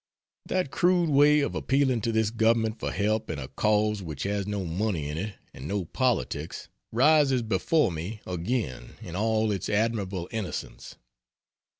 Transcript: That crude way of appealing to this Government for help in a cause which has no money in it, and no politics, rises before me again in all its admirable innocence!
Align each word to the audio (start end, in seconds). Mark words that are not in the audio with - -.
That 0.47 0.71
crude 0.71 1.09
way 1.11 1.41
of 1.41 1.53
appealing 1.53 2.01
to 2.01 2.11
this 2.11 2.31
Government 2.31 2.79
for 2.79 2.91
help 2.91 3.29
in 3.29 3.37
a 3.37 3.47
cause 3.49 4.01
which 4.01 4.23
has 4.23 4.47
no 4.47 4.65
money 4.65 5.07
in 5.07 5.15
it, 5.15 5.35
and 5.53 5.67
no 5.67 5.85
politics, 5.85 6.69
rises 6.91 7.43
before 7.43 7.91
me 7.91 8.19
again 8.25 8.95
in 9.03 9.15
all 9.15 9.51
its 9.51 9.69
admirable 9.69 10.27
innocence! 10.31 10.95